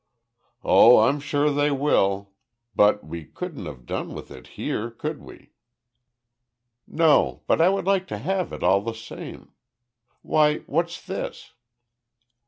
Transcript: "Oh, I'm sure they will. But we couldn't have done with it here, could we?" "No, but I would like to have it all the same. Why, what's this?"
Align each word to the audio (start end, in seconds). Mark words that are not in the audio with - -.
"Oh, 0.63 1.01
I'm 1.01 1.19
sure 1.19 1.51
they 1.51 1.69
will. 1.69 2.31
But 2.75 3.03
we 3.05 3.23
couldn't 3.23 3.67
have 3.67 3.85
done 3.85 4.15
with 4.15 4.31
it 4.31 4.47
here, 4.57 4.89
could 4.89 5.21
we?" 5.21 5.51
"No, 6.87 7.43
but 7.45 7.61
I 7.61 7.69
would 7.69 7.85
like 7.85 8.07
to 8.07 8.17
have 8.17 8.51
it 8.51 8.63
all 8.63 8.81
the 8.81 8.95
same. 8.95 9.51
Why, 10.23 10.61
what's 10.65 10.99
this?" 11.05 11.53